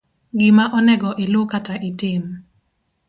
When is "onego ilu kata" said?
0.79-1.75